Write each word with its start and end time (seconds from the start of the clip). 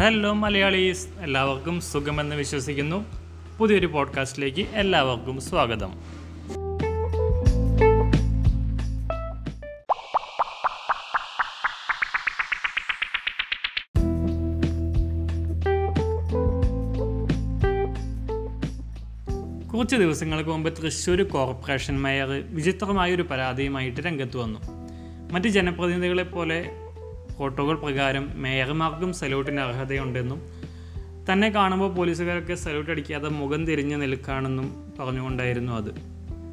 Hello 0.00 0.32
Malayalees. 0.32 1.08
എല്ലാവർക്കും 1.20 1.80
സുഖമെന്ന് 1.80 2.36
വിശ്വസിക്കുന്നു. 2.36 3.04
പുതിയൊരു 3.58 3.86
പോഡ്കാസ്റ്റിലേക്ക് 3.86 4.60
എല്ലാവർക്കും 4.60 5.40
സ്വാഗതം. 5.40 5.90
കുറച്ച് 19.68 19.96
ദിവസങ്ങൾക്ക് 19.96 20.50
മുമ്പ് 20.50 20.72
തൃശ്ശൂർ 20.72 21.22
കോർപ്പറേഷൻ 21.22 22.02
മേയർ 22.02 22.28
വിചിത്രമായൊരു 22.28 23.22
പരാതിയുമായിട്ട് 23.22 24.00
രംഗത്ത് 24.00 24.36
വന്നു. 24.36 24.60
മറ്റ് 25.32 25.48
ജനപ്രതിനിധികളെ 25.48 26.22
പോലെ 26.22 26.70
ഫോട്ടോകൾ 27.38 27.74
പ്രകാരം 27.74 28.30
മേയർമാർക്കും 28.34 29.12
സല്യൂട്ടിന് 29.12 29.60
അർഹതയുണ്ടെന്നും 29.60 30.42
തന്നെ 31.32 31.48
കാണുമ്പോൾ 31.48 31.94
പോലീസുകാരൊക്കെ 31.94 32.54
സല്യൂട്ട് 32.54 32.90
അടിക്കാതെ 32.90 33.28
മുഖം 33.28 33.66
തിരിഞ്ഞ് 33.66 34.02
നിൽക്കുകയാണെന്നും 34.02 34.92
പറഞ്ഞുകൊണ്ടായിരുന്നു 34.98 35.72
അത്. 35.72 35.94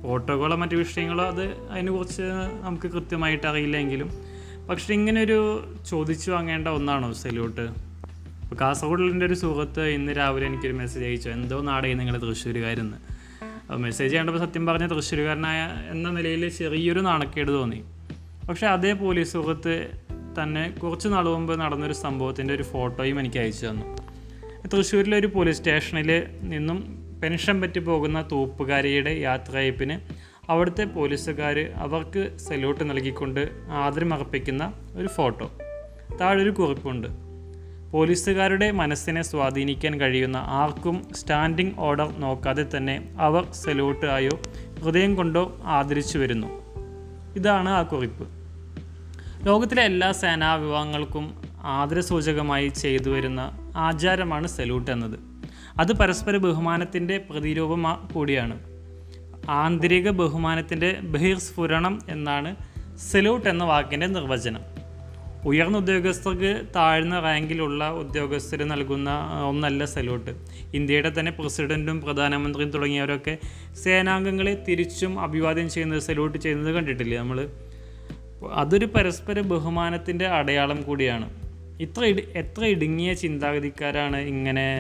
ഫോട്ടോകളോ 0.04 0.58
മറ്റു 0.58 0.76
വിഷയങ്ങളോ 0.76 1.26
അത് 1.26 1.44
അതിനെക്കുറിച്ച് 1.44 2.22
നമുക്ക് 2.62 2.88
കൃത്യമായിട്ട് 2.88 3.48
അറിയില്ലെങ്കിലും 3.48 4.12
പക്ഷേ 4.70 4.94
ഇങ്ങനൊരു 4.94 5.70
ചോദിച്ചു 5.90 6.32
വാങ്ങേണ്ട 6.32 6.68
ഒന്നാണോ 6.68 7.14
സല്യൂട്ട്? 7.14 7.62
ഇപ്പോൾ 7.62 8.56
കാസർഗോഡിന്റെ 8.56 9.26
ഒരു 9.26 9.34
സുഹൃത്ത് 9.34 9.82
ഇന്ന് 9.82 10.18
രാവിലെ 10.18 10.48
എനിക്കൊരു 10.48 10.74
മെസ്സേജ് 10.74 11.06
അയച്ചു. 11.06 11.30
എന്തോ 11.30 11.62
നാടേ 11.62 11.94
നിങ്ങൾ 11.94 12.18
തൃശ്ശൂരുകാരെന്ന്. 12.18 12.98
അപ്പോൾ 13.44 13.78
മെസ്സേജ് 13.78 14.16
കണ്ടപ്പോൾ 14.16 14.40
സത്യം 14.40 14.66
പറഞ്ഞ 14.66 14.88
തൃശ്ശൂരുകാരനായ 14.88 15.70
എന്ന 15.92 16.10
നിലയിൽ 16.10 16.50
ചെറിയൊരു 16.50 17.00
നാണക്കേട് 17.00 17.48
തോന്നി. 17.48 17.84
പക്ഷേ 18.50 18.68
അതേ 18.68 18.94
പോലീസ് 18.94 19.34
സുഹൃത്ത് 19.34 20.05
തന്നെ 20.44 20.70
കുറച്ച് 20.84 21.08
നാൾ 21.08 21.26
മുമ്പ് 21.26 21.60
നടന്നൊരു 21.60 21.94
സംഭവത്തിന്റെ 21.94 22.54
ഒരു 22.54 22.64
ഫോട്ടോയും 22.64 23.20
എനിക്ക് 23.20 23.38
അയച്ചു 23.38 23.68
തന്നു. 23.68 23.98
തൃശ്ശൂരിലെ 24.68 25.18
ഒരു 25.18 25.28
പോലീസ് 25.28 25.58
സ്റ്റേഷനിൽ 25.58 26.28
നിന്നും 26.42 27.06
പെൻഷൻ 27.24 27.62
പറ്റി 27.62 27.80
പോകുന്ന 27.80 28.28
തൂപ്പുകാരിയുടെ 28.32 29.10
യാത്രയപ്പിന് 29.10 30.00
അവിടുത്തെ 30.52 30.84
പോലീസുകാർ 30.84 31.60
അവർക്ക് 31.76 32.38
സല്യൂട്ട് 32.38 32.90
നൽകിക്കൊണ്ട് 32.90 33.50
ആദരമർപ്പിക്കുന്ന 33.70 34.74
ഒരു 34.96 35.08
ഫോട്ടോ. 35.08 35.52
താഴെ 36.22 36.44
ഒരു 36.44 36.50
കുറിപ്പുണ്ട്. 36.50 37.08
പോലീസുകാരുടെ 37.92 38.72
മനസ്സിനെ 38.72 39.22
സ്വാധീനിക്കാൻ 39.22 40.00
കഴിയുന്ന 40.00 40.38
ആർക്കും 40.38 41.14
സ്റ്റാൻഡിംഗ് 41.14 41.80
ഓർഡർ 41.80 42.14
നോക്കാതെ 42.18 42.78
തന്നെ 42.78 43.10
അവർ 43.20 43.52
സല്യൂട്ട് 43.52 44.06
ആയോ 44.06 44.40
ഹൃദയം 44.84 45.16
കൊണ്ടോ 45.16 45.58
ആദരിച്ചു 45.64 46.18
വരുന്നു. 46.18 46.48
ഇതാണ് 47.36 47.70
ആ 47.70 47.84
കുറിപ്പ്. 47.84 48.45
ലോകത്തിലെ 49.46 49.82
എല്ലാ 49.84 50.12
സേനാ 50.12 50.56
വിഭാഗങ്ങൾക്കും 50.56 51.26
ആദരസൂചകമായി 51.64 52.68
ചെയ്തു 52.68 53.10
വരുന്ന 53.10 53.42
ആചാരമാണ് 53.76 54.48
സല്യൂട്ട് 54.48 54.92
എന്നത്. 54.92 55.18
അത് 55.80 55.92
പരസ്പര 56.00 56.38
ബഹുമാനത്തിന്റെ 56.38 57.18
പ്രതിരൂപം 57.18 57.84
കൂടിയാണ്. 58.14 58.56
ആന്തരിക 59.50 60.10
ബഹുമാനത്തിന്റെ 60.10 60.90
ബഹിർസ്ഫുരണം 61.04 62.02
എന്നാണ് 62.10 62.56
സല്യൂട്ട് 63.12 63.50
എന്ന 63.50 63.64
വാക്കിന്റെ 63.64 64.08
നിർവചനം. 64.08 64.64
ഉയർന്ന 65.46 65.78
ഉദ്യോഗസ്ഥർക്ക് 65.78 66.52
താഴ്ന്ന 66.76 67.20
റാങ്കിലുള്ള 67.20 67.90
ഉദ്യോഗസ്ഥർ 67.90 68.64
നൽകുന്ന 68.64 69.10
ഒന്നല്ല 69.50 69.86
സല്യൂട്ട്. 69.86 70.32
ഇന്ത്യയുടെ 70.74 71.12
തന്നെ 71.20 71.32
പ്രസിഡന്റും 71.32 72.02
പ്രധാനമന്ത്രിയും 72.02 72.72
തുടങ്ങിയവരൊക്കെ 72.72 73.38
സേനാംഗങ്ങളെ 73.84 74.64
തിരിച്ചും 74.70 75.20
അഭിവാദ്യം 75.20 75.70
ചെയ്യുന്നത് 75.70 76.00
സല്യൂട്ട് 76.00 76.38
ചെയ്യുന്നത് 76.38 76.74
കണ്ടിട്ടില്ലേ 76.76 77.18
നമ്മൾ? 77.18 77.40
അതൊരു 78.54 78.86
പരസ്പര 78.86 79.42
ബഹുമാനത്തിന്റെ 79.42 80.28
അടയാളം 80.28 80.82
കൂടിയാണ്. 80.82 81.30
ഇത്ര 81.82 82.06
ഇടി 82.06 82.28
എത്ര 82.36 82.66
ഇടുങ്ങിയ 82.66 83.14
ചിന്താഗതിക്കാരാണ് 83.14 84.18
ഇങ്ങനെ 84.18 84.78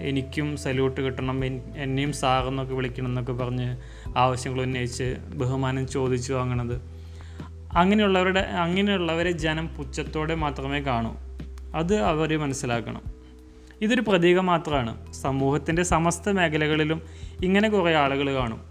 എനിക്കും 0.00 0.56
സല്യൂട്ട് 0.56 1.00
കിട്ടണം 1.00 1.44
എന്നെയും 1.76 2.12
സാറെന്നൊക്കെ 2.12 2.74
വിളിക്കണം 2.74 3.06
എന്നൊക്കെ 3.06 3.32
പറഞ്ഞ് 3.32 3.76
ആവശ്യങ്ങൾ 4.16 4.62
ഉന്നയിച്ച് 4.62 5.16
ബഹുമാനം 5.34 5.88
ചോദിച്ചു 5.88 6.32
വാങ്ങണത്. 6.32 6.80
അങ്ങനെയുള്ളവരുടെ 7.76 8.40
അങ്ങനെയുള്ളവരെ 8.40 9.30
ജനം 9.30 9.66
പുച്ഛത്തോടെ 9.66 10.34
മാത്രമേ 10.34 10.80
കാണൂ. 10.80 11.16
അത് 11.74 11.96
അവർ 11.96 12.40
മനസ്സിലാക്കണം. 12.40 13.02
ഇതൊരു 13.82 14.00
പ്രതീകം 14.00 14.46
മാത്രമാണ്. 14.46 15.12
സമൂഹത്തിന്റെ 15.12 15.82
സമസ്ത 15.82 16.30
മേഖലകളിലും 16.30 17.02
ഇങ്ങനെ 17.44 17.68
കുറേ 17.68 17.94
ആളുകൾ 17.94 18.34
കാണും. 18.34 18.67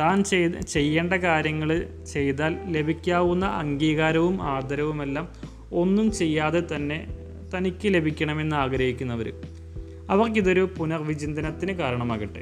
താൻ 0.00 0.24
ചെയ്ത് 0.24 0.60
ചെയ്യേണ്ട 0.60 1.12
കാര്യങ്ങൾ 1.14 1.86
ചെയ്താൽ 2.12 2.58
ലഭിക്കാവുന്ന 2.70 3.46
അംഗീകാരവും 3.46 4.42
ആദരവുമെല്ലാം 4.42 5.28
ഒന്നും 5.72 6.12
ചെയ്യാതെ 6.12 6.62
തന്നെ 6.76 7.06
തനിക്ക് 7.56 7.94
ലഭിക്കണമെന്ന് 7.94 8.56
ആഗ്രഹിക്കുന്നവർ 8.56 9.32
അവർക്കിതൊരു 10.10 10.68
പുനർവിചിന്തനത്തിന് 10.78 11.72
കാരണമാകട്ടെ. 11.72 12.40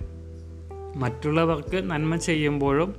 മറ്റുള്ളവർക്ക് 0.97 1.91
നന്മ 1.91 2.17
ചെയ്യുമ്പോഴും 2.17 2.95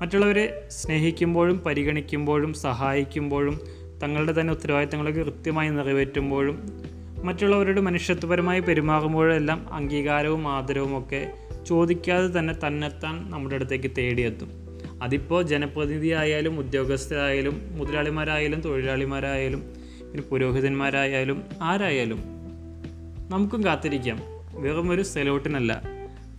മറ്റുള്ളവരെ 0.00 0.68
സ്നേഹിക്കുമ്പോഴും 0.68 1.58
പരിഗണിക്കുമ്പോഴും 1.58 2.54
സഹായിക്കുമ്പോഴും 2.54 3.60
തങ്ങളുടെ 4.02 4.40
തന്നെ 4.40 4.52
ഉത്തരവാദിത്തങ്ങളൊക്കെ 4.52 5.22
കൃത്യമായി 5.22 5.68
നിറവേറ്റുമ്പോഴും 5.68 6.82
മറ്റുള്ളവരോട് 7.24 7.80
മനുഷ്യത്വപരമായി 7.80 8.60
പെരുമാറുമ്പോഴെല്ലാം 8.60 9.74
അംഗീകാരവും 9.74 10.48
ആദരവും 10.48 10.98
ഒക്കെ 10.98 11.32
ചോദിക്കാതെ 11.66 12.38
തന്നെ 12.38 12.54
തന്നെത്താൻ 12.66 13.30
നമ്മുടെ 13.30 13.54
അടുത്തേക്ക് 13.54 13.90
തേടിയെത്തും. 13.98 14.50
അതിപ്പോൾ 15.02 15.42
ജനപ്രതിനിധിയായാലും 15.42 16.58
ഉദ്യോഗസ്ഥരായാലും 16.58 17.78
മുതലാളിമാരായാലും 17.78 18.60
തൊഴിലാളിമാരായാലും 18.60 19.60
പിന്നെ 20.00 20.22
പുരോഹിതന്മാരായാലും 20.22 21.42
ആരായാലും 21.62 22.22
നമുക്കും 23.30 23.64
കാത്തിരിക്കാം. 23.64 24.18
വെറും 24.52 24.90
ഒരു 24.90 25.02
സെലോട്ടിനല്ല 25.02 25.82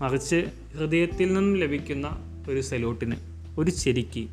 മറിച്ച് 0.01 0.45
ഹൃദയത്തിൽ 0.77 1.25
നിന്നും 1.25 1.57
ലഭിക്കുന്ന 1.57 2.17
ഒരു 2.49 2.61
സെലോട്ടിന് 2.61 3.15
ഒരു 3.57 3.71
ചെരിക്ക് 3.71 4.27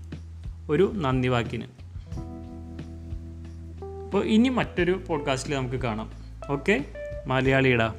ഒരു 0.71 0.93
നന്ദി 0.95 1.29
വാക്കിന്. 1.29 1.65
അപ്പോൾ 4.05 4.25
ഇനി 4.25 4.49
മറ്റൊരു 4.49 5.01
പോഡ്കാസ്റ്റിൽ 5.09 5.55
നമുക്ക് 5.55 5.77
കാണാം. 5.77 6.13
ഓക്കെ? 6.51 6.85
മലയാളിയുടെ 7.27 7.91